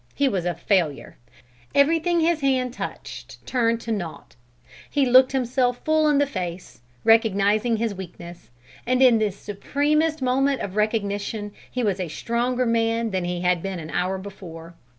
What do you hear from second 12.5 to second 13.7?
man than he had